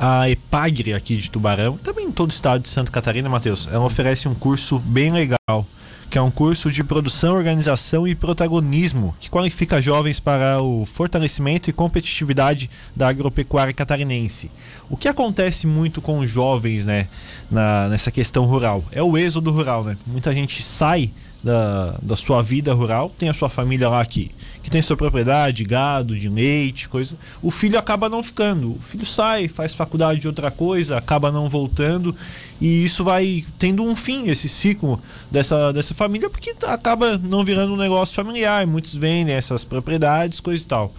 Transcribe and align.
A 0.00 0.30
Epagre 0.30 0.94
aqui 0.94 1.16
de 1.16 1.28
Tubarão, 1.28 1.76
também 1.76 2.06
em 2.06 2.12
todo 2.12 2.30
o 2.30 2.32
estado 2.32 2.62
de 2.62 2.68
Santa 2.68 2.92
Catarina, 2.92 3.28
Matheus, 3.28 3.66
ela 3.66 3.84
oferece 3.84 4.28
um 4.28 4.34
curso 4.34 4.78
bem 4.78 5.10
legal, 5.10 5.66
que 6.08 6.16
é 6.16 6.22
um 6.22 6.30
curso 6.30 6.70
de 6.70 6.84
produção, 6.84 7.34
organização 7.34 8.06
e 8.06 8.14
protagonismo, 8.14 9.12
que 9.18 9.28
qualifica 9.28 9.82
jovens 9.82 10.20
para 10.20 10.62
o 10.62 10.86
fortalecimento 10.86 11.68
e 11.68 11.72
competitividade 11.72 12.70
da 12.94 13.08
agropecuária 13.08 13.74
catarinense. 13.74 14.52
O 14.88 14.96
que 14.96 15.08
acontece 15.08 15.66
muito 15.66 16.00
com 16.00 16.20
os 16.20 16.30
jovens, 16.30 16.86
né, 16.86 17.08
na, 17.50 17.88
nessa 17.88 18.12
questão 18.12 18.44
rural? 18.44 18.84
É 18.92 19.02
o 19.02 19.18
êxodo 19.18 19.50
rural, 19.50 19.82
né? 19.82 19.96
Muita 20.06 20.32
gente 20.32 20.62
sai 20.62 21.10
da, 21.42 21.96
da 22.02 22.16
sua 22.16 22.42
vida 22.42 22.72
rural, 22.72 23.12
tem 23.16 23.28
a 23.28 23.34
sua 23.34 23.48
família 23.48 23.88
lá 23.88 24.00
aqui, 24.00 24.30
que 24.62 24.70
tem 24.70 24.82
sua 24.82 24.96
propriedade, 24.96 25.64
gado, 25.64 26.18
de 26.18 26.28
leite, 26.28 26.88
coisa. 26.88 27.16
O 27.40 27.50
filho 27.50 27.78
acaba 27.78 28.08
não 28.08 28.22
ficando. 28.22 28.72
O 28.72 28.80
filho 28.80 29.06
sai, 29.06 29.48
faz 29.48 29.74
faculdade 29.74 30.20
de 30.20 30.26
outra 30.26 30.50
coisa, 30.50 30.98
acaba 30.98 31.30
não 31.30 31.48
voltando. 31.48 32.14
E 32.60 32.84
isso 32.84 33.04
vai 33.04 33.44
tendo 33.58 33.84
um 33.84 33.94
fim, 33.94 34.28
esse 34.28 34.48
ciclo 34.48 35.00
dessa, 35.30 35.72
dessa 35.72 35.94
família, 35.94 36.28
porque 36.28 36.54
acaba 36.66 37.16
não 37.16 37.44
virando 37.44 37.72
um 37.72 37.76
negócio 37.76 38.14
familiar. 38.14 38.66
Muitos 38.66 38.94
vendem 38.94 39.34
essas 39.34 39.64
propriedades, 39.64 40.40
coisa 40.40 40.62
e 40.62 40.66
tal. 40.66 40.92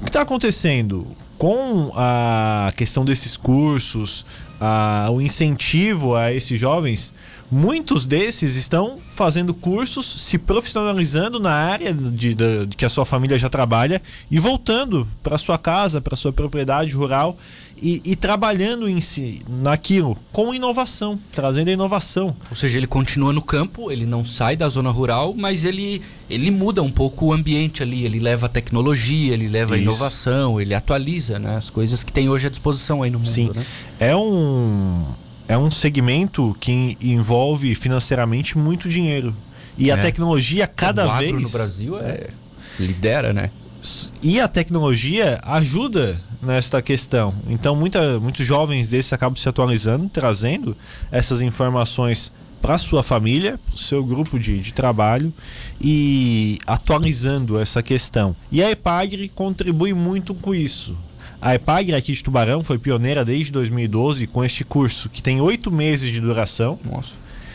O 0.00 0.04
que 0.04 0.10
está 0.10 0.22
acontecendo 0.22 1.06
com 1.38 1.92
a 1.94 2.72
questão 2.76 3.04
desses 3.04 3.36
cursos, 3.36 4.24
a, 4.60 5.08
o 5.10 5.20
incentivo 5.20 6.14
a 6.14 6.32
esses 6.32 6.58
jovens? 6.58 7.14
Muitos 7.50 8.06
desses 8.06 8.56
estão 8.56 8.98
fazendo 9.14 9.54
cursos, 9.54 10.06
se 10.06 10.38
profissionalizando 10.38 11.38
na 11.38 11.52
área 11.52 11.92
de, 11.92 12.34
de, 12.34 12.66
de 12.66 12.76
que 12.76 12.84
a 12.84 12.88
sua 12.88 13.04
família 13.04 13.38
já 13.38 13.48
trabalha 13.48 14.02
e 14.30 14.40
voltando 14.40 15.06
para 15.22 15.38
sua 15.38 15.58
casa, 15.58 16.00
para 16.00 16.16
sua 16.16 16.32
propriedade 16.32 16.94
rural 16.94 17.36
e, 17.80 18.00
e, 18.04 18.16
trabalhando 18.16 18.88
em 18.88 19.00
si 19.00 19.42
naquilo 19.48 20.16
com 20.32 20.54
inovação, 20.54 21.18
trazendo 21.32 21.68
a 21.68 21.72
inovação. 21.72 22.34
Ou 22.48 22.56
seja, 22.56 22.78
ele 22.78 22.86
continua 22.86 23.32
no 23.32 23.42
campo, 23.42 23.90
ele 23.90 24.06
não 24.06 24.24
sai 24.24 24.56
da 24.56 24.68
zona 24.68 24.90
rural, 24.90 25.34
mas 25.36 25.64
ele, 25.64 26.00
ele 26.30 26.50
muda 26.50 26.82
um 26.82 26.90
pouco 26.90 27.26
o 27.26 27.32
ambiente 27.32 27.82
ali, 27.82 28.04
ele 28.04 28.20
leva 28.20 28.46
a 28.46 28.48
tecnologia, 28.48 29.34
ele 29.34 29.48
leva 29.48 29.76
Isso. 29.76 29.88
a 29.88 29.92
inovação, 29.92 30.60
ele 30.60 30.74
atualiza 30.74 31.38
né, 31.38 31.56
as 31.56 31.68
coisas 31.68 32.02
que 32.04 32.12
tem 32.12 32.28
hoje 32.28 32.46
à 32.46 32.50
disposição 32.50 33.02
aí 33.02 33.10
no 33.10 33.18
mundo. 33.18 33.28
Sim. 33.28 33.50
Né? 33.54 33.64
É 34.04 34.14
um 34.14 35.06
é 35.46 35.56
um 35.56 35.70
segmento 35.70 36.56
que 36.60 36.96
envolve 37.00 37.74
financeiramente 37.74 38.56
muito 38.56 38.88
dinheiro. 38.88 39.34
E 39.76 39.90
é. 39.90 39.94
a 39.94 39.98
tecnologia 39.98 40.66
cada 40.66 41.06
o 41.06 41.18
vez. 41.18 41.32
no 41.32 41.48
Brasil 41.50 41.98
é 41.98 42.28
lidera, 42.78 43.32
né? 43.32 43.50
E 44.22 44.40
a 44.40 44.48
tecnologia 44.48 45.38
ajuda 45.42 46.18
nesta 46.42 46.80
questão. 46.80 47.34
Então, 47.48 47.76
muita, 47.76 48.18
muitos 48.20 48.46
jovens 48.46 48.88
desses 48.88 49.12
acabam 49.12 49.36
se 49.36 49.48
atualizando, 49.48 50.08
trazendo 50.08 50.76
essas 51.10 51.42
informações 51.42 52.32
para 52.62 52.78
sua 52.78 53.02
família, 53.02 53.58
para 53.66 53.74
o 53.74 53.78
seu 53.78 54.02
grupo 54.02 54.38
de, 54.38 54.58
de 54.58 54.72
trabalho 54.72 55.32
e 55.78 56.58
atualizando 56.66 57.60
essa 57.60 57.82
questão. 57.82 58.34
E 58.50 58.62
a 58.62 58.70
EPAGRE 58.70 59.28
contribui 59.28 59.92
muito 59.92 60.34
com 60.34 60.54
isso. 60.54 60.96
A 61.44 61.54
EPAG 61.56 61.94
aqui 61.94 62.14
de 62.14 62.24
Tubarão 62.24 62.64
foi 62.64 62.78
pioneira 62.78 63.22
desde 63.22 63.52
2012 63.52 64.26
com 64.26 64.42
este 64.42 64.64
curso, 64.64 65.10
que 65.10 65.22
tem 65.22 65.42
oito 65.42 65.70
meses 65.70 66.10
de 66.10 66.18
duração. 66.18 66.78
Nossa. 66.82 67.12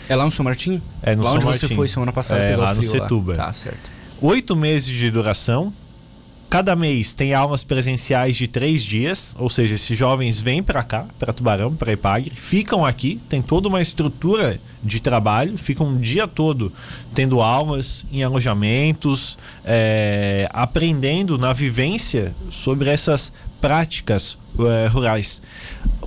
É 0.07 0.15
lá 0.15 0.23
no 0.25 0.29
São 0.29 0.43
Martim? 0.43 0.79
É 1.01 1.15
no 1.15 1.23
lá 1.23 1.29
São 1.29 1.37
onde 1.37 1.45
Martim. 1.47 1.67
você 1.67 1.73
foi 1.73 1.87
semana 1.87 2.13
passada? 2.13 2.39
É, 2.39 2.55
lá 2.55 2.71
no 2.71 2.83
Setuba. 2.83 3.33
Tá, 3.33 3.51
certo. 3.51 3.89
Oito 4.21 4.55
meses 4.55 4.95
de 4.95 5.09
duração. 5.09 5.73
Cada 6.49 6.75
mês 6.75 7.13
tem 7.13 7.35
aulas 7.35 7.63
presenciais 7.63 8.35
de 8.35 8.47
três 8.47 8.83
dias, 8.83 9.35
ou 9.37 9.51
seja, 9.51 9.75
esses 9.75 9.95
jovens 9.95 10.41
vêm 10.41 10.63
para 10.63 10.81
cá, 10.81 11.05
para 11.19 11.31
Tubarão, 11.31 11.75
para 11.75 11.93
Ipagre, 11.93 12.31
ficam 12.35 12.83
aqui, 12.83 13.21
tem 13.29 13.39
toda 13.39 13.67
uma 13.67 13.79
estrutura 13.79 14.59
de 14.83 14.99
trabalho, 14.99 15.59
ficam 15.59 15.85
um 15.85 15.99
dia 15.99 16.27
todo 16.27 16.73
tendo 17.13 17.39
aulas 17.39 18.03
em 18.11 18.23
alojamentos, 18.23 19.37
é, 19.63 20.49
aprendendo 20.51 21.37
na 21.37 21.53
vivência 21.53 22.33
sobre 22.49 22.89
essas 22.89 23.31
práticas 23.61 24.35
é, 24.59 24.87
rurais. 24.87 25.43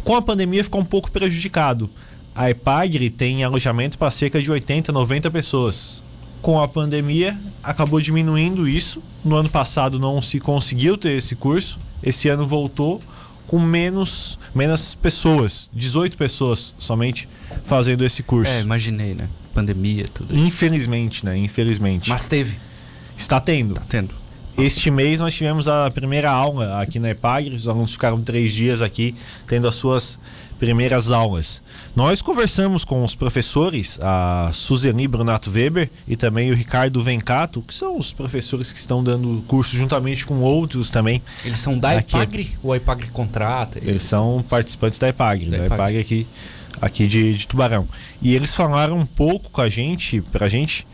Com 0.03 0.17
a 0.17 0.23
pandemia 0.23 0.65
ficou 0.65 0.81
um 0.81 0.85
pouco 0.85 1.09
prejudicado. 1.13 1.89
A 2.35 2.51
Epagre 2.51 3.11
tem 3.11 3.45
alojamento 3.45 3.97
para 3.97 4.11
cerca 4.11 4.43
de 4.43 4.51
80, 4.51 4.91
90 4.91 5.31
pessoas. 5.31 6.03
Com 6.43 6.61
a 6.61 6.69
pandemia, 6.69 7.39
acabou 7.63 8.01
diminuindo 8.01 8.69
isso. 8.69 9.03
No 9.25 9.37
ano 9.37 9.49
passado 9.49 9.99
não 9.99 10.21
se 10.21 10.41
conseguiu 10.41 10.99
ter 10.99 11.17
esse 11.17 11.37
curso. 11.37 11.79
Esse 12.03 12.29
ano 12.29 12.47
voltou 12.47 13.01
com 13.47 13.61
menos, 13.61 14.39
menos 14.55 14.95
pessoas, 14.95 15.69
18 15.73 16.17
pessoas 16.17 16.75
somente 16.79 17.29
fazendo 17.65 18.05
esse 18.05 18.23
curso. 18.23 18.51
É, 18.51 18.61
imaginei, 18.61 19.15
né? 19.15 19.29
Pandemia, 19.55 20.07
tudo. 20.13 20.37
Infelizmente, 20.37 21.25
né? 21.25 21.37
Infelizmente. 21.39 22.09
Mas 22.09 22.27
teve. 22.29 22.57
Está 23.17 23.41
tendo. 23.41 23.75
Está 23.75 23.85
tendo. 23.89 24.22
Este 24.57 24.91
mês 24.91 25.21
nós 25.21 25.35
tivemos 25.35 25.67
a 25.67 25.91
primeira 25.91 26.31
aula 26.31 26.81
aqui 26.81 26.99
na 26.99 27.11
EPAG, 27.11 27.51
os 27.55 27.67
alunos 27.67 27.93
ficaram 27.93 28.21
três 28.21 28.53
dias 28.53 28.83
aqui 28.83 29.15
tendo 29.47 29.67
as 29.67 29.75
suas 29.75 30.21
primeiras 30.59 31.11
aulas. 31.11 31.63
Nós 31.97 32.23
conversamos 32.23 32.85
com 32.85 33.03
os 33.03 33.15
professores, 33.15 33.99
a 34.01 34.51
Suzeni 34.53 35.09
Brunato 35.09 35.51
Weber 35.51 35.91
e 36.07 36.17
também 36.17 36.53
o 36.53 36.55
Ricardo 36.55 37.03
Vencato, 37.03 37.63
que 37.63 37.75
são 37.75 37.99
os 37.99 38.13
professores 38.13 38.71
que 38.71 38.79
estão 38.79 39.03
dando 39.03 39.43
curso 39.49 39.75
juntamente 39.75 40.25
com 40.25 40.41
outros 40.41 40.91
também. 40.91 41.23
Eles 41.45 41.59
são 41.59 41.79
da 41.79 41.97
EPAGRE 41.97 42.57
ou 42.63 42.73
a 42.73 42.77
EPAGRE 42.77 43.09
contrata? 43.09 43.79
Eles, 43.79 43.89
eles 43.89 44.03
são 44.03 44.45
participantes 44.49 44.99
da 44.99 45.09
EPAGRE, 45.09 45.51
da, 45.51 45.59
da 45.59 45.67
EPAGRE 45.67 45.99
aqui, 45.99 46.27
aqui 46.81 47.07
de, 47.09 47.39
de 47.39 47.47
Tubarão. 47.47 47.89
E 48.21 48.35
eles 48.35 48.55
falaram 48.55 48.99
um 48.99 49.07
pouco 49.07 49.51
com 49.51 49.63
a 49.63 49.69
gente, 49.69 50.21
pra 50.21 50.49
gente, 50.49 50.87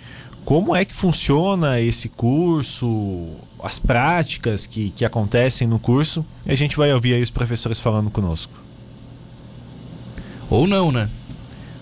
como 0.48 0.74
é 0.74 0.82
que 0.82 0.94
funciona 0.94 1.78
esse 1.78 2.08
curso, 2.08 3.36
as 3.62 3.78
práticas 3.78 4.66
que, 4.66 4.88
que 4.88 5.04
acontecem 5.04 5.68
no 5.68 5.78
curso. 5.78 6.24
E 6.46 6.50
a 6.50 6.56
gente 6.56 6.74
vai 6.74 6.90
ouvir 6.90 7.12
aí 7.12 7.22
os 7.22 7.28
professores 7.28 7.78
falando 7.78 8.08
conosco. 8.08 8.54
Ou 10.48 10.66
não, 10.66 10.90
né? 10.90 11.10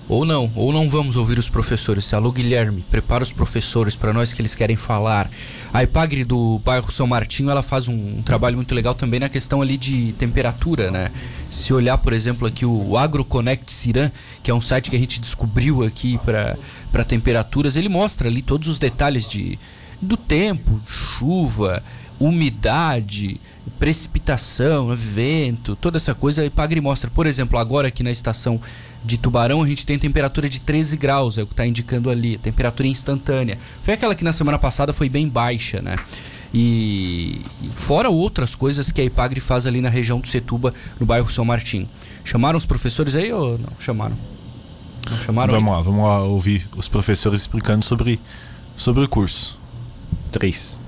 Ou 0.08 0.24
não, 0.24 0.50
ou 0.54 0.72
não 0.72 0.88
vamos 0.88 1.16
ouvir 1.16 1.36
os 1.36 1.48
professores. 1.48 2.14
Alô, 2.14 2.30
Guilherme, 2.30 2.84
prepara 2.88 3.24
os 3.24 3.32
professores 3.32 3.96
para 3.96 4.12
nós 4.12 4.32
que 4.32 4.40
eles 4.40 4.54
querem 4.54 4.76
falar. 4.76 5.28
A 5.74 5.82
IPAGRE 5.82 6.24
do 6.24 6.60
bairro 6.64 6.92
São 6.92 7.08
Martinho, 7.08 7.50
ela 7.50 7.62
faz 7.62 7.88
um, 7.88 8.18
um, 8.18 8.22
trabalho 8.22 8.54
muito 8.54 8.72
legal 8.72 8.94
também 8.94 9.18
na 9.18 9.28
questão 9.28 9.60
ali 9.60 9.76
de 9.76 10.12
temperatura, 10.12 10.92
né? 10.92 11.10
Se 11.50 11.74
olhar, 11.74 11.98
por 11.98 12.12
exemplo, 12.12 12.46
aqui 12.46 12.64
o 12.64 12.96
AgroConnect 12.96 13.72
Ciran, 13.72 14.12
que 14.44 14.50
é 14.50 14.54
um 14.54 14.60
site 14.60 14.90
que 14.90 14.96
a 14.96 14.98
gente 14.98 15.20
descobriu 15.20 15.82
aqui 15.82 16.18
para 16.18 17.04
temperaturas, 17.04 17.74
ele 17.74 17.88
mostra 17.88 18.28
ali 18.28 18.42
todos 18.42 18.68
os 18.68 18.78
detalhes 18.78 19.28
de, 19.28 19.58
do 20.00 20.16
tempo, 20.16 20.80
chuva, 20.86 21.82
umidade, 22.18 23.40
precipitação, 23.78 24.94
vento, 24.96 25.76
toda 25.76 25.96
essa 25.96 26.14
coisa. 26.14 26.42
A 26.42 26.46
IPAGRE 26.46 26.80
mostra, 26.80 27.10
por 27.10 27.26
exemplo, 27.26 27.58
agora 27.58 27.88
aqui 27.88 28.02
na 28.02 28.10
estação 28.10 28.60
de 29.04 29.18
Tubarão, 29.18 29.62
a 29.62 29.68
gente 29.68 29.86
tem 29.86 29.98
temperatura 29.98 30.48
de 30.48 30.60
13 30.60 30.96
graus, 30.96 31.38
é 31.38 31.42
o 31.42 31.46
que 31.46 31.52
está 31.52 31.66
indicando 31.66 32.10
ali, 32.10 32.38
temperatura 32.38 32.88
instantânea. 32.88 33.56
Foi 33.82 33.94
aquela 33.94 34.14
que 34.14 34.24
na 34.24 34.32
semana 34.32 34.58
passada 34.58 34.92
foi 34.92 35.08
bem 35.08 35.28
baixa, 35.28 35.80
né? 35.80 35.96
E, 36.52 37.40
fora 37.74 38.08
outras 38.08 38.54
coisas 38.54 38.90
que 38.90 39.00
a 39.00 39.04
Ipagre 39.04 39.40
faz 39.40 39.66
ali 39.66 39.80
na 39.80 39.88
região 39.88 40.18
do 40.18 40.26
Setuba, 40.26 40.72
no 40.98 41.06
bairro 41.06 41.30
São 41.30 41.44
Martim. 41.44 41.86
Chamaram 42.24 42.56
os 42.56 42.66
professores 42.66 43.14
aí 43.14 43.32
ou 43.32 43.58
não? 43.58 43.72
Chamaram? 43.78 44.16
Não 45.08 45.18
chamaram? 45.18 45.52
Vamos 45.52 45.68
aí? 45.68 45.76
lá, 45.76 45.82
vamos 45.82 46.04
lá 46.04 46.24
ouvir 46.24 46.66
os 46.76 46.88
professores 46.88 47.42
explicando 47.42 47.84
sobre, 47.84 48.18
sobre 48.76 49.04
o 49.04 49.08
curso. 49.08 49.58
Três. 50.32 50.78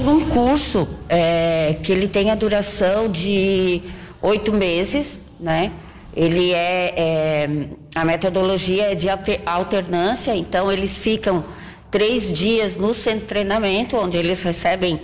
Um 0.00 0.20
curso 0.28 0.88
é, 1.08 1.76
que 1.82 1.90
ele 1.90 2.06
tem 2.06 2.30
a 2.30 2.36
duração 2.36 3.08
de 3.08 3.82
oito 4.22 4.52
meses, 4.52 5.20
né? 5.40 5.72
Ele 6.14 6.52
é, 6.52 6.94
é, 6.96 7.68
a 7.94 8.04
metodologia 8.04 8.92
é 8.92 8.94
de 8.94 9.08
alternância, 9.44 10.34
então 10.36 10.70
eles 10.70 10.96
ficam 10.96 11.44
três 11.90 12.32
dias 12.32 12.76
no 12.76 12.94
centro 12.94 13.20
de 13.20 13.26
treinamento, 13.26 13.96
onde 13.96 14.16
eles 14.16 14.40
recebem 14.42 15.00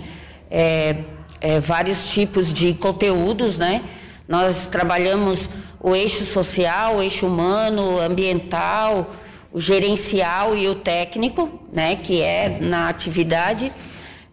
é, 0.49 0.95
é, 1.41 1.59
vários 1.59 2.07
tipos 2.07 2.53
de 2.53 2.73
conteúdos, 2.73 3.57
né? 3.57 3.83
Nós 4.27 4.65
trabalhamos 4.65 5.49
o 5.79 5.93
eixo 5.93 6.25
social, 6.25 6.97
o 6.97 7.01
eixo 7.01 7.27
humano, 7.27 7.99
ambiental, 7.99 9.13
o 9.51 9.59
gerencial 9.59 10.55
e 10.55 10.69
o 10.69 10.75
técnico, 10.75 11.59
né? 11.71 11.97
Que 11.97 12.21
é 12.21 12.59
na 12.61 12.87
atividade 12.87 13.71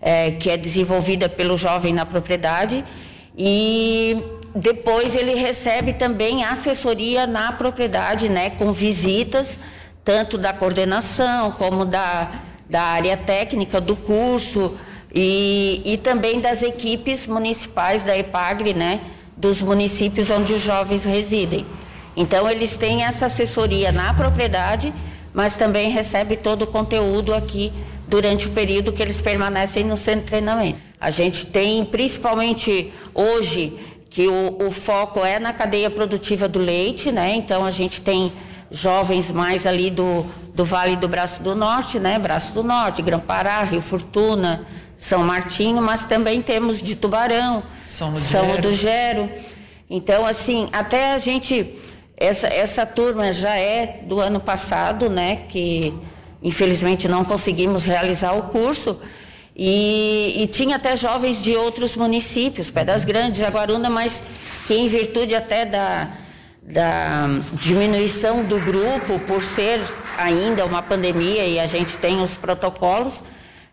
é, 0.03 0.33
que 0.33 0.51
é 0.51 0.57
desenvolvida 0.57 1.29
pelo 1.29 1.57
jovem 1.57 1.95
na 1.95 2.05
propriedade 2.05 2.85
e 3.39 4.21
depois 4.55 5.15
ele 5.15 5.35
recebe 5.35 5.95
também 5.95 6.45
assessoria 6.45 7.27
na 7.27 7.53
propriedade, 7.53 8.29
né, 8.29 8.51
com 8.51 8.73
visitas, 8.73 9.59
tanto 10.05 10.37
da 10.37 10.53
coordenação 10.53 11.53
como 11.53 11.87
da, 11.87 12.43
da 12.69 12.83
área 12.83 13.17
técnica 13.17 13.81
do 13.81 13.97
curso, 13.97 14.77
e, 15.15 15.83
e 15.85 15.97
também 15.99 16.41
das 16.41 16.63
equipes 16.63 17.27
municipais 17.27 18.03
da 18.03 18.17
EPAGRE, 18.17 18.75
né, 18.75 19.01
dos 19.37 19.63
municípios 19.63 20.31
onde 20.31 20.53
os 20.55 20.63
jovens 20.63 21.05
residem. 21.05 21.67
Então, 22.17 22.49
eles 22.51 22.77
têm 22.77 23.05
essa 23.05 23.27
assessoria 23.27 23.93
na 23.93 24.13
propriedade, 24.13 24.93
mas 25.33 25.57
também 25.57 25.91
recebe 25.91 26.37
todo 26.37 26.63
o 26.63 26.67
conteúdo 26.67 27.33
aqui 27.33 27.73
durante 28.13 28.47
o 28.47 28.51
período 28.51 28.93
que 28.93 29.01
eles 29.01 29.23
permanecem 29.23 29.85
no 29.85 29.97
centro 29.97 30.21
de 30.21 30.27
treinamento. 30.27 30.79
A 31.01 31.11
gente 31.11 31.47
tem, 31.47 31.83
principalmente 31.83 32.93
hoje, 33.15 33.75
que 34.11 34.29
o, 34.29 34.67
o 34.67 34.71
foco 34.71 35.25
é 35.25 35.39
na 35.39 35.55
cadeia 35.55 35.89
produtiva 35.89 36.47
do 36.47 36.59
leite, 36.59 37.11
né? 37.11 37.35
Então, 37.35 37.65
a 37.65 37.71
gente 37.71 38.03
tem 38.03 38.31
jovens 38.71 39.31
mais 39.31 39.67
ali 39.67 39.89
do, 39.91 40.27
do 40.55 40.63
Vale 40.63 40.95
do 40.95 41.09
Braço 41.09 41.43
do 41.43 41.55
Norte, 41.55 41.99
né? 41.99 42.19
Braço 42.19 42.53
do 42.53 42.63
Norte, 42.63 43.01
Grão-Pará, 43.01 43.63
Rio 43.63 43.81
Fortuna, 43.81 44.67
São 44.99 45.25
Martinho, 45.25 45.81
mas 45.81 46.05
também 46.05 46.43
temos 46.43 46.83
de 46.83 46.95
Tubarão, 46.95 47.63
São, 47.87 48.15
São 48.15 48.61
do 48.61 48.75
Gero. 48.75 49.31
Então, 49.89 50.27
assim, 50.27 50.69
até 50.71 51.15
a 51.15 51.19
gente 51.19 51.79
essa, 52.15 52.47
essa 52.47 52.85
turma 52.85 53.33
já 53.33 53.57
é 53.57 54.01
do 54.05 54.21
ano 54.21 54.39
passado, 54.39 55.09
né? 55.09 55.47
Que 55.49 55.95
infelizmente 56.43 57.09
não 57.09 57.25
conseguimos 57.25 57.85
realizar 57.85 58.33
o 58.33 58.45
curso. 58.45 58.99
E, 59.55 60.43
e, 60.43 60.47
tinha 60.47 60.77
até 60.77 60.97
jovens 60.97 61.43
de 61.43 61.55
outros 61.55 61.95
municípios, 61.95 62.71
Pedras 62.71 63.05
Grandes, 63.05 63.39
Jaguaruna, 63.39 63.91
mas 63.91 64.23
que 64.67 64.75
em 64.75 64.89
virtude 64.89 65.35
até 65.35 65.67
da, 65.67 66.09
da 66.63 67.27
diminuição 67.55 68.45
do 68.45 68.59
grupo, 68.59 69.19
por 69.27 69.43
ser 69.43 69.81
ainda 70.17 70.65
uma 70.65 70.81
pandemia 70.81 71.45
e 71.45 71.61
a 71.61 71.67
gente 71.67 71.99
tem 71.99 72.23
os 72.23 72.35
protocolos, 72.35 73.23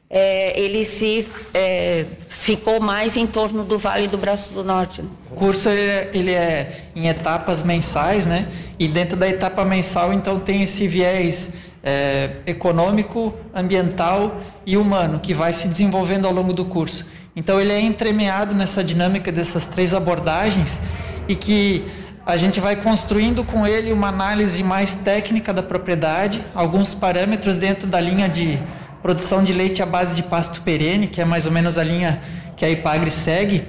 é, 0.09 0.59
ele 0.59 0.83
se 0.83 1.27
é, 1.53 2.03
ficou 2.29 2.79
mais 2.79 3.15
em 3.15 3.27
torno 3.27 3.63
do 3.63 3.77
Vale 3.77 4.07
do 4.07 4.17
Braço 4.17 4.51
do 4.51 4.63
Norte. 4.63 5.03
Né? 5.03 5.09
O 5.29 5.35
curso 5.35 5.69
ele 5.69 5.81
é, 5.81 6.09
ele 6.13 6.31
é, 6.31 6.87
em 6.95 7.07
etapas 7.07 7.61
mensais, 7.61 8.25
né? 8.25 8.47
E 8.79 8.87
dentro 8.87 9.15
da 9.15 9.29
etapa 9.29 9.63
mensal, 9.63 10.11
então 10.11 10.39
tem 10.39 10.63
esse 10.63 10.87
viés 10.87 11.51
é, 11.83 12.31
econômico, 12.45 13.33
ambiental 13.53 14.37
e 14.65 14.77
humano 14.77 15.19
que 15.19 15.33
vai 15.33 15.53
se 15.53 15.67
desenvolvendo 15.67 16.25
ao 16.25 16.33
longo 16.33 16.53
do 16.53 16.65
curso. 16.65 17.05
Então 17.35 17.59
ele 17.59 17.71
é 17.71 17.79
entremeado 17.79 18.53
nessa 18.53 18.83
dinâmica 18.83 19.31
dessas 19.31 19.67
três 19.67 19.93
abordagens 19.93 20.81
e 21.27 21.35
que 21.35 21.85
a 22.25 22.37
gente 22.37 22.59
vai 22.59 22.75
construindo 22.75 23.43
com 23.43 23.65
ele 23.65 23.91
uma 23.91 24.09
análise 24.09 24.61
mais 24.61 24.95
técnica 24.95 25.53
da 25.53 25.63
propriedade, 25.63 26.43
alguns 26.53 26.93
parâmetros 26.93 27.57
dentro 27.57 27.87
da 27.87 27.99
linha 27.99 28.27
de 28.27 28.59
produção 29.01 29.43
de 29.43 29.53
leite 29.53 29.81
à 29.81 29.85
base 29.85 30.15
de 30.15 30.21
pasto 30.21 30.61
perene, 30.61 31.07
que 31.07 31.21
é 31.21 31.25
mais 31.25 31.45
ou 31.45 31.51
menos 31.51 31.77
a 31.77 31.83
linha 31.83 32.21
que 32.55 32.65
a 32.65 32.69
Ipagre 32.69 33.09
segue. 33.09 33.65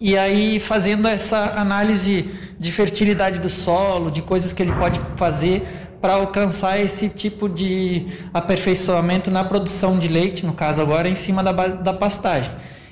E 0.00 0.16
aí 0.16 0.58
fazendo 0.58 1.06
essa 1.06 1.54
análise 1.56 2.28
de 2.58 2.72
fertilidade 2.72 3.38
do 3.38 3.48
solo, 3.48 4.10
de 4.10 4.20
coisas 4.20 4.52
que 4.52 4.62
ele 4.62 4.72
pode 4.72 5.00
fazer 5.16 5.79
para 6.00 6.14
alcançar 6.14 6.80
esse 6.80 7.08
tipo 7.08 7.48
de 7.48 8.06
aperfeiçoamento 8.32 9.30
na 9.30 9.44
produção 9.44 9.98
de 9.98 10.08
leite, 10.08 10.46
no 10.46 10.52
caso 10.52 10.80
agora 10.80 11.08
em 11.08 11.14
cima 11.14 11.42
da, 11.42 11.52
da 11.52 11.92
pastagem. 11.92 12.50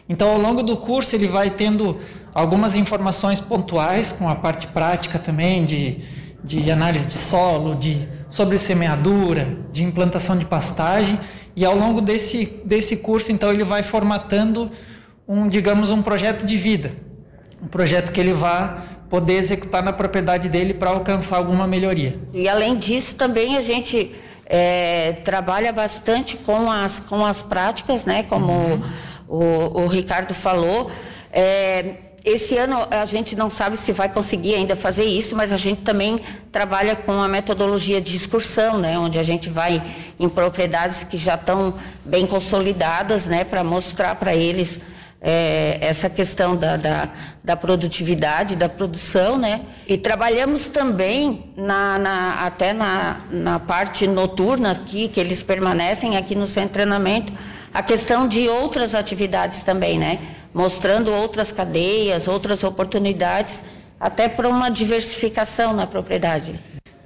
Então, 0.09 0.31
ao 0.31 0.39
longo 0.39 0.63
do 0.63 0.77
curso, 0.77 1.15
ele 1.15 1.27
vai 1.27 1.51
tendo 1.51 1.99
algumas 2.35 2.77
informações 2.77 3.41
pontuais, 3.41 4.13
com 4.13 4.29
a 4.29 4.35
parte 4.35 4.67
prática 4.67 5.19
também, 5.19 5.65
de, 5.65 5.99
de 6.43 6.71
análise 6.71 7.09
de 7.09 7.15
solo, 7.15 7.75
de, 7.75 8.09
sobre 8.31 8.59
semeadura, 8.59 9.59
de 9.73 9.85
implantação 9.85 10.37
de 10.37 10.45
pastagem, 10.45 11.19
e 11.55 11.65
ao 11.65 11.77
longo 11.77 12.01
desse, 12.01 12.61
desse 12.65 12.99
curso, 12.99 13.33
então, 13.33 13.53
ele 13.53 13.65
vai 13.65 13.83
formatando 13.83 14.71
um, 15.27 15.49
digamos, 15.49 15.91
um 15.91 16.01
projeto 16.01 16.47
de 16.47 16.57
vida. 16.57 16.93
Um 17.63 17.67
projeto 17.67 18.13
que 18.13 18.21
ele 18.21 18.33
vai 18.33 18.81
poder 19.09 19.35
executar 19.35 19.83
na 19.83 19.93
propriedade 19.93 20.49
dele 20.49 20.75
para 20.75 20.91
alcançar 20.91 21.37
alguma 21.37 21.67
melhoria. 21.67 22.19
E 22.33 22.49
além 22.49 22.77
disso, 22.77 23.15
também 23.15 23.57
a 23.57 23.63
gente 23.63 24.15
é, 24.47 25.13
trabalha 25.25 25.73
bastante 25.73 26.37
com 26.37 26.71
as, 26.71 27.01
com 27.01 27.25
as 27.25 27.43
práticas, 27.43 28.05
né? 28.05 28.23
Como 28.23 28.53
uhum. 28.53 28.83
o, 29.29 29.83
o, 29.83 29.87
Ricardo 29.87 30.35
falou. 30.35 30.91
É, 31.33 31.95
esse 32.25 32.59
ano 32.59 32.87
a 32.91 33.07
gente 33.07 33.37
não 33.37 33.49
sabe 33.49 33.77
se 33.77 33.93
vai 33.93 34.09
conseguir 34.09 34.55
ainda 34.55 34.77
fazer 34.77 35.05
isso, 35.05 35.37
mas 35.37 35.53
a 35.53 35.57
gente 35.57 35.83
também 35.83 36.21
trabalha 36.53 36.97
com 36.97 37.23
a 37.23 37.29
metodologia 37.29 38.01
de 38.01 38.15
excursão, 38.17 38.77
né, 38.77 38.99
onde 38.99 39.19
a 39.19 39.23
gente 39.23 39.49
vai 39.49 39.83
em 40.19 40.29
propriedades 40.29 41.05
que 41.05 41.17
já 41.17 41.37
estão 41.37 41.75
bem 42.05 42.27
consolidadas, 42.27 43.27
né, 43.27 43.45
para 43.45 43.65
mostrar 43.65 44.15
para 44.17 44.35
eles 44.35 44.79
é, 45.21 45.79
essa 45.81 46.09
questão 46.09 46.55
da, 46.55 46.77
da, 46.77 47.09
da, 47.43 47.57
produtividade, 47.57 48.55
da 48.55 48.69
produção, 48.69 49.37
né? 49.37 49.63
E 49.87 49.99
trabalhamos 49.99 50.69
também 50.69 51.53
na, 51.57 51.99
na, 51.99 52.47
até 52.47 52.73
na, 52.73 53.21
na 53.31 53.59
parte 53.59 54.07
noturna 54.07 54.73
aqui, 54.73 55.09
que 55.09 55.19
eles 55.19 55.43
permanecem 55.43 56.17
aqui 56.17 56.35
no 56.35 56.47
de 56.47 56.69
treinamento, 56.73 57.33
a 57.75 57.83
questão 57.83 58.29
de 58.29 58.49
outras 58.49 58.95
atividades 58.95 59.63
também, 59.63 59.99
né? 59.99 60.19
mostrando 60.53 61.13
outras 61.13 61.53
cadeias, 61.53 62.27
outras 62.27 62.65
oportunidades, 62.65 63.63
até 64.01 64.29
para 64.29 64.49
uma 64.49 64.71
diversificação 64.71 65.73
na 65.73 65.87
propriedade. 65.87 66.59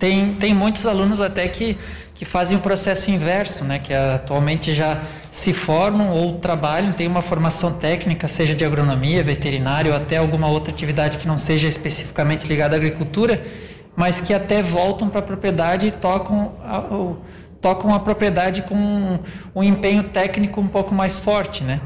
Tem, 0.02 0.34
tem 0.34 0.52
muitos 0.52 0.84
alunos 0.84 1.20
até 1.20 1.46
que, 1.46 1.78
que 2.12 2.24
fazem 2.24 2.58
o 2.58 2.60
processo 2.60 3.08
inverso, 3.08 3.64
né? 3.64 3.78
que 3.78 3.94
atualmente 3.94 4.74
já 4.74 5.00
se 5.30 5.52
formam 5.52 6.10
ou 6.10 6.38
trabalham, 6.38 6.92
têm 6.92 7.06
uma 7.06 7.22
formação 7.22 7.74
técnica, 7.74 8.26
seja 8.26 8.52
de 8.52 8.64
agronomia, 8.64 9.22
veterinária 9.22 9.92
ou 9.92 9.96
até 9.96 10.16
alguma 10.16 10.50
outra 10.50 10.72
atividade 10.72 11.18
que 11.18 11.28
não 11.28 11.38
seja 11.38 11.68
especificamente 11.68 12.48
ligada 12.48 12.74
à 12.74 12.78
agricultura, 12.78 13.46
mas 13.94 14.20
que 14.20 14.34
até 14.34 14.60
voltam 14.60 15.08
para 15.08 15.20
a 15.20 15.22
propriedade 15.22 15.86
e 15.86 15.92
tocam 15.92 16.56
a, 16.64 16.82
tocam 17.60 17.94
a 17.94 18.00
propriedade 18.00 18.62
com 18.62 18.74
um, 18.74 19.20
um 19.54 19.62
empenho 19.62 20.02
técnico 20.02 20.60
um 20.60 20.66
pouco 20.66 20.92
mais 20.92 21.20
forte, 21.20 21.62
né? 21.62 21.80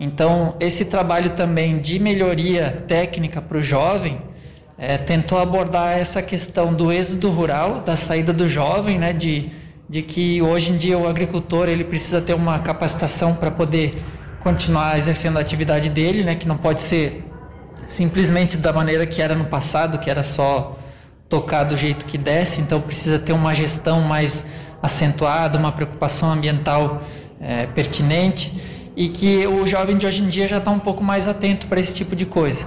Então, 0.00 0.56
esse 0.58 0.86
trabalho 0.86 1.30
também 1.36 1.78
de 1.78 2.00
melhoria 2.00 2.84
técnica 2.88 3.40
para 3.40 3.58
o 3.58 3.62
jovem 3.62 4.20
é, 4.80 4.96
tentou 4.96 5.38
abordar 5.38 5.98
essa 5.98 6.22
questão 6.22 6.72
do 6.72 6.90
êxodo 6.90 7.30
rural, 7.30 7.80
da 7.80 7.96
saída 7.96 8.32
do 8.32 8.48
jovem, 8.48 8.98
né, 8.98 9.12
de, 9.12 9.50
de 9.86 10.00
que 10.00 10.40
hoje 10.40 10.72
em 10.72 10.76
dia 10.78 10.96
o 10.96 11.06
agricultor 11.06 11.68
ele 11.68 11.84
precisa 11.84 12.18
ter 12.18 12.32
uma 12.32 12.58
capacitação 12.60 13.34
para 13.34 13.50
poder 13.50 14.02
continuar 14.42 14.96
exercendo 14.96 15.36
a 15.36 15.40
atividade 15.40 15.90
dele, 15.90 16.24
né, 16.24 16.34
que 16.34 16.48
não 16.48 16.56
pode 16.56 16.80
ser 16.80 17.22
simplesmente 17.86 18.56
da 18.56 18.72
maneira 18.72 19.06
que 19.06 19.20
era 19.20 19.34
no 19.34 19.44
passado, 19.44 19.98
que 19.98 20.08
era 20.08 20.22
só 20.22 20.78
tocar 21.28 21.64
do 21.64 21.76
jeito 21.76 22.06
que 22.06 22.16
desce, 22.16 22.62
então 22.62 22.80
precisa 22.80 23.18
ter 23.18 23.34
uma 23.34 23.54
gestão 23.54 24.00
mais 24.00 24.46
acentuada, 24.82 25.58
uma 25.58 25.72
preocupação 25.72 26.32
ambiental 26.32 27.02
é, 27.38 27.66
pertinente 27.66 28.58
e 28.96 29.08
que 29.08 29.46
o 29.46 29.66
jovem 29.66 29.98
de 29.98 30.06
hoje 30.06 30.22
em 30.22 30.28
dia 30.28 30.48
já 30.48 30.56
está 30.56 30.70
um 30.70 30.78
pouco 30.78 31.04
mais 31.04 31.28
atento 31.28 31.66
para 31.66 31.78
esse 31.78 31.92
tipo 31.92 32.16
de 32.16 32.24
coisa. 32.24 32.66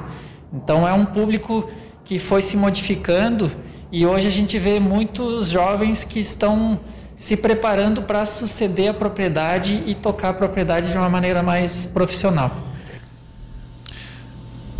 Então 0.53 0.87
é 0.87 0.93
um 0.93 1.05
público 1.05 1.69
que 2.05 2.19
foi 2.19 2.41
se 2.41 2.57
modificando 2.57 3.51
e 3.91 4.05
hoje 4.05 4.27
a 4.27 4.31
gente 4.31 4.57
vê 4.57 4.79
muitos 4.79 5.49
jovens 5.49 6.03
que 6.03 6.19
estão 6.19 6.79
se 7.15 7.37
preparando 7.37 8.01
para 8.01 8.25
suceder 8.25 8.89
a 8.89 8.93
propriedade 8.93 9.83
e 9.85 9.93
tocar 9.93 10.29
a 10.29 10.33
propriedade 10.33 10.91
de 10.91 10.97
uma 10.97 11.09
maneira 11.09 11.43
mais 11.43 11.85
profissional. 11.85 12.51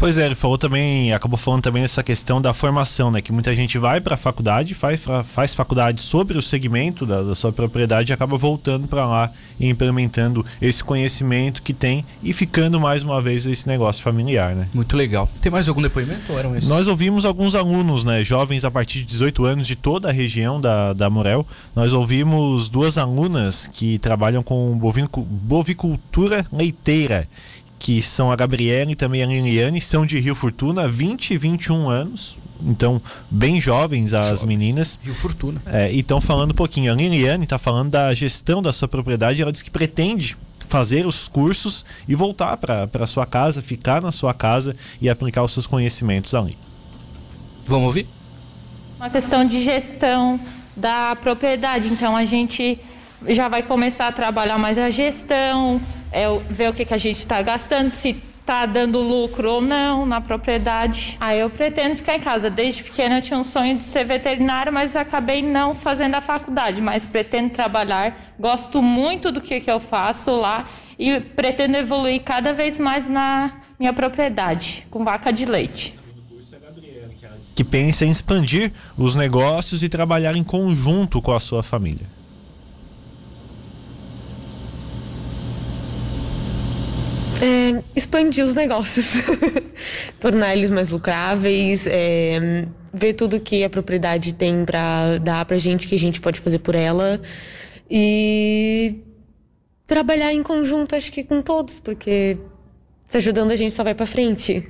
Pois 0.04 0.18
é, 0.18 0.26
ele 0.26 0.36
falou 0.36 0.58
também, 0.58 1.14
acabou 1.14 1.38
falando 1.38 1.62
também 1.62 1.82
dessa 1.82 2.04
questão 2.04 2.42
da 2.42 2.54
formação, 2.54 3.10
né? 3.10 3.22
Que 3.22 3.32
muita 3.32 3.56
gente 3.56 3.78
vai 3.78 4.02
para 4.02 4.16
a 4.16 4.18
faculdade, 4.18 4.74
faz, 4.74 5.02
faz 5.24 5.56
faculdade 5.56 6.02
sobre 6.02 6.38
o 6.38 6.42
segmento 6.42 7.06
da, 7.06 7.24
da 7.24 7.34
sua 7.34 7.54
propriedade 7.54 8.12
e 8.12 8.14
acaba 8.14 8.36
voltando 8.36 8.86
para 8.86 9.06
lá 9.06 9.32
e 9.58 9.70
implementando 9.70 10.46
esse 10.62 10.84
conhecimento 10.84 11.62
que 11.62 11.74
tem 11.74 12.04
e 12.22 12.34
ficando 12.34 12.82
mais 12.82 13.02
uma 13.02 13.22
vez 13.22 13.46
esse 13.46 13.66
negócio 13.66 14.04
familiar, 14.04 14.54
né? 14.54 14.68
Muito 14.74 14.98
legal. 14.98 15.30
Tem 15.40 15.50
mais 15.50 15.70
algum 15.70 15.82
depoimento 15.82 16.34
ou 16.34 16.38
eram 16.38 16.54
esses? 16.54 16.70
Nós 16.70 16.86
ouvimos 16.86 17.24
alguns 17.24 17.56
alunos, 17.56 18.04
né? 18.04 18.26
Jovens 18.26 18.66
a 18.66 18.72
partir 18.72 19.00
de 19.00 19.06
18 19.06 19.46
anos 19.46 19.66
de 19.66 19.78
toda 19.78 20.10
a 20.10 20.12
região 20.12 20.60
da, 20.60 20.92
da 20.92 21.10
Morel. 21.10 21.48
Nós 21.74 21.94
ouvimos 21.94 22.68
duas 22.68 22.98
alunas 22.98 23.68
que 23.68 23.98
trabalham 24.00 24.44
com 24.44 24.78
bovicultura 24.78 26.46
leiteira 26.52 27.26
que 27.84 28.02
são 28.02 28.32
a 28.32 28.36
Gabriela 28.38 28.94
e 28.94 28.96
também 28.96 29.22
a 29.22 29.26
Liliane, 29.26 29.82
são 29.82 30.06
de 30.06 30.18
Rio 30.18 30.34
Fortuna, 30.34 30.88
20 30.88 31.32
e 31.32 31.38
21 31.38 31.90
anos. 31.90 32.38
Então, 32.62 33.02
bem 33.30 33.60
jovens 33.60 34.14
as 34.14 34.40
Jovem. 34.40 34.58
meninas. 34.58 34.98
Rio 35.04 35.14
Fortuna. 35.14 35.62
É, 35.66 35.92
e 35.92 36.00
estão 36.00 36.22
falando 36.22 36.52
um 36.52 36.56
pouquinho. 36.56 36.94
A 36.94 36.96
Liliane 36.96 37.44
está 37.44 37.58
falando 37.58 37.92
da 37.92 38.14
gestão 38.14 38.62
da 38.62 38.72
sua 38.72 38.88
propriedade. 38.88 39.42
Ela 39.42 39.52
diz 39.52 39.62
que 39.62 39.70
pretende 39.70 40.38
fazer 40.70 41.06
os 41.06 41.28
cursos 41.28 41.86
e 42.08 42.16
voltar 42.16 42.56
para 42.56 43.06
sua 43.06 43.26
casa, 43.26 43.62
ficar 43.62 44.02
na 44.02 44.14
sua 44.14 44.34
casa 44.34 44.78
e 45.02 45.10
aplicar 45.10 45.44
os 45.44 45.52
seus 45.52 45.68
conhecimentos 45.68 46.34
ali. 46.34 46.58
Vamos 47.68 47.88
ouvir? 47.88 48.08
Uma 48.98 49.10
questão 49.10 49.44
de 49.44 49.62
gestão 49.62 50.40
da 50.74 51.18
propriedade. 51.18 51.90
Então, 51.90 52.16
a 52.16 52.24
gente 52.24 52.80
já 53.28 53.50
vai 53.50 53.62
começar 53.62 54.08
a 54.08 54.12
trabalhar 54.14 54.58
mais 54.58 54.78
a 54.78 54.90
gestão, 54.90 55.82
é 56.14 56.26
ver 56.50 56.70
o 56.70 56.74
que, 56.74 56.86
que 56.86 56.94
a 56.94 56.98
gente 56.98 57.18
está 57.18 57.42
gastando, 57.42 57.90
se 57.90 58.16
está 58.44 58.66
dando 58.66 59.00
lucro 59.00 59.54
ou 59.54 59.62
não 59.62 60.06
na 60.06 60.22
propriedade. 60.22 61.18
Aí 61.20 61.40
eu 61.40 61.50
pretendo 61.50 61.96
ficar 61.96 62.16
em 62.16 62.20
casa. 62.20 62.50
Desde 62.50 62.84
pequena 62.84 63.18
eu 63.18 63.22
tinha 63.22 63.40
um 63.40 63.44
sonho 63.44 63.78
de 63.78 63.84
ser 63.84 64.06
veterinária, 64.06 64.72
mas 64.72 64.96
acabei 64.96 65.42
não 65.42 65.74
fazendo 65.74 66.16
a 66.16 66.22
faculdade. 66.22 66.82
Mas 66.82 67.08
pretendo 67.08 67.50
trabalhar, 67.50 68.36
gosto 68.40 68.82
muito 68.82 69.32
do 69.32 69.42
que, 69.42 69.60
que 69.60 69.72
eu 69.72 69.80
faço 69.80 70.32
lá 70.32 70.68
e 71.00 71.20
pretendo 71.20 71.78
evoluir 71.78 72.22
cada 72.22 72.54
vez 72.54 72.80
mais 72.80 73.10
na 73.10 73.52
minha 73.80 73.94
propriedade, 73.94 74.86
com 74.92 75.04
vaca 75.04 75.32
de 75.32 75.46
leite. 75.46 75.96
Que 77.56 77.64
pensa 77.64 78.06
em 78.06 78.10
expandir 78.10 78.72
os 78.98 79.16
negócios 79.16 79.84
e 79.84 79.90
trabalhar 79.90 80.36
em 80.36 80.44
conjunto 80.44 81.22
com 81.22 81.32
a 81.32 81.40
sua 81.40 81.64
família. 81.64 82.08
É, 87.44 87.84
expandir 88.14 88.46
os 88.46 88.54
negócios, 88.54 89.08
tornar 90.20 90.56
eles 90.56 90.70
mais 90.70 90.92
lucráveis, 90.92 91.88
é, 91.88 92.68
ver 92.94 93.14
tudo 93.14 93.40
que 93.40 93.64
a 93.64 93.70
propriedade 93.70 94.36
tem 94.36 94.64
pra 94.64 95.18
dar 95.18 95.44
pra 95.46 95.58
gente, 95.58 95.88
que 95.88 95.96
a 95.96 96.00
gente 96.00 96.22
pode 96.22 96.40
fazer 96.40 96.60
por 96.60 96.76
ela. 96.76 97.20
E 97.90 99.02
trabalhar 99.88 100.32
em 100.32 100.44
conjunto, 100.44 100.96
acho 100.96 101.12
que 101.12 101.24
com 101.24 101.42
todos, 101.42 101.80
porque 101.80 102.38
se 103.08 103.18
ajudando 103.18 103.52
a 103.52 103.56
gente 103.56 103.74
só 103.74 103.84
vai 103.84 103.96
pra 103.96 104.06
frente. 104.06 104.70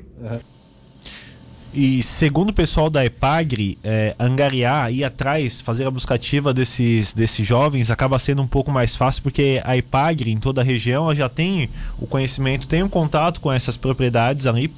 E 1.73 2.03
segundo 2.03 2.49
o 2.49 2.53
pessoal 2.53 2.87
da 2.87 3.03
EPAGRE, 3.03 3.79
é, 3.83 4.15
angariar, 4.19 4.93
ir 4.93 5.03
atrás, 5.03 5.59
fazer 5.59 5.87
a 5.87 5.91
buscativa 5.91 6.53
desses, 6.53 7.13
desses 7.13 7.47
jovens 7.47 7.89
acaba 7.89 8.19
sendo 8.19 8.43
um 8.43 8.47
pouco 8.47 8.69
mais 8.69 8.95
fácil, 8.95 9.23
porque 9.23 9.59
a 9.63 9.75
EPAGRE 9.75 10.31
em 10.31 10.37
toda 10.37 10.61
a 10.61 10.63
região 10.63 11.13
já 11.15 11.27
tem 11.27 11.71
o 11.99 12.05
conhecimento, 12.05 12.67
tem 12.67 12.83
um 12.83 12.89
contato 12.89 13.41
com 13.41 13.51
essas 13.51 13.75
propriedades 13.75 14.45
ali, 14.45 14.71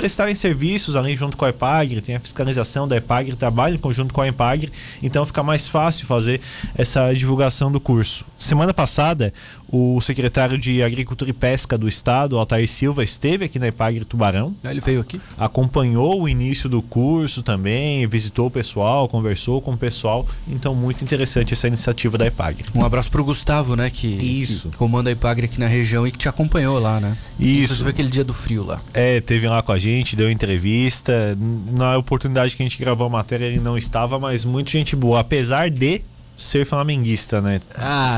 prestarem 0.00 0.34
serviços 0.34 0.96
ali 0.96 1.14
junto 1.14 1.36
com 1.36 1.44
a 1.44 1.50
EPAGRE, 1.50 2.00
tem 2.00 2.16
a 2.16 2.20
fiscalização 2.20 2.88
da 2.88 2.96
EPAGRE, 2.96 3.36
trabalha 3.36 3.74
em 3.74 3.78
conjunto 3.78 4.14
com 4.14 4.22
a 4.22 4.26
EPAGRE, 4.28 4.72
então 5.02 5.26
fica 5.26 5.42
mais 5.42 5.68
fácil 5.68 6.06
fazer 6.06 6.40
essa 6.74 7.12
divulgação 7.12 7.70
do 7.70 7.78
curso. 7.78 8.24
Semana 8.38 8.72
passada, 8.72 9.30
o 9.68 10.00
secretário 10.00 10.56
de 10.56 10.82
Agricultura 10.82 11.30
e 11.30 11.34
Pesca 11.34 11.76
do 11.76 11.86
Estado, 11.86 12.38
Altair 12.38 12.66
Silva, 12.66 13.04
esteve 13.04 13.44
aqui 13.44 13.58
na 13.58 13.68
EPAGRE 13.68 14.06
Tubarão, 14.06 14.54
Ah, 14.64 14.70
Ele 14.70 14.80
veio 14.80 15.02
aqui. 15.02 15.20
acompanhou 15.36 16.22
o 16.22 16.28
início 16.28 16.66
do 16.68 16.80
curso 16.80 17.42
também, 17.42 18.06
visitou 18.06 18.46
o 18.46 18.50
pessoal, 18.50 19.06
conversou 19.06 19.60
com 19.60 19.72
o 19.74 19.76
pessoal. 19.76 20.26
Então, 20.48 20.74
muito 20.74 21.04
interessante 21.04 21.52
essa 21.52 21.68
iniciativa 21.68 22.16
da 22.16 22.26
EPAG. 22.26 22.64
Um 22.74 22.82
abraço 22.84 23.10
pro 23.10 23.22
Gustavo, 23.22 23.76
né? 23.76 23.90
Que, 23.90 24.06
Isso. 24.08 24.70
que 24.70 24.76
comanda 24.78 25.10
a 25.10 25.12
Ipagre 25.12 25.44
aqui 25.44 25.60
na 25.60 25.66
região 25.66 26.06
e 26.06 26.10
que 26.10 26.16
te 26.18 26.28
acompanhou 26.28 26.78
lá, 26.78 26.98
né? 26.98 27.16
Isso. 27.38 27.64
Inclusive 27.64 27.90
aquele 27.90 28.08
dia 28.08 28.24
do 28.24 28.32
frio 28.32 28.64
lá. 28.64 28.78
É, 28.94 29.20
teve 29.20 29.46
lá 29.46 29.60
com 29.62 29.72
a 29.72 29.78
gente, 29.78 29.89
deu 30.16 30.30
entrevista. 30.30 31.36
Na 31.76 31.96
oportunidade 31.98 32.56
que 32.56 32.62
a 32.62 32.66
gente 32.66 32.78
gravou 32.78 33.06
a 33.06 33.10
matéria, 33.10 33.44
ele 33.46 33.60
não 33.60 33.76
estava, 33.76 34.18
mas 34.18 34.44
muita 34.44 34.70
gente 34.70 34.94
boa, 34.96 35.20
apesar 35.20 35.70
de 35.70 36.02
ser 36.36 36.64
flamenguista, 36.64 37.40
né? 37.42 37.60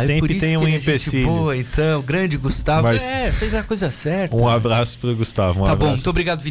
Sempre 0.06 0.34
tem 0.38 0.56
um 0.56 0.62
é 0.62 0.70
gente 0.70 0.82
empecilho. 0.82 1.26
boa, 1.26 1.56
então. 1.56 2.00
Grande 2.02 2.36
Gustavo. 2.36 2.84
Mas- 2.86 3.02
É, 3.08 3.32
fez 3.32 3.52
a 3.54 3.62
coisa 3.64 3.90
certa. 3.90 4.36
Um 4.36 4.48
abraço 4.48 4.96
pro 4.98 5.14
Gustavo. 5.16 5.60
Um 5.60 5.64
Tá 5.64 5.70
bom, 5.70 5.72
abraço. 5.72 5.94
muito 5.94 6.10
obrigado, 6.10 6.38
Vini. 6.40 6.50